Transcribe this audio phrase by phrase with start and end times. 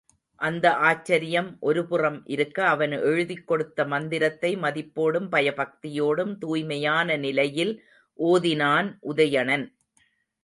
[0.35, 7.73] அந்த ஆச்சரியம் ஒருபுறம் இருக்க, அவன் எழுதிக் கொடுத்த மந்திரத்தை மதிப்போடும் பயபக்தியோடும் தூய்மையான நிலையில்
[8.19, 9.67] ஓதினான் உதயணன்.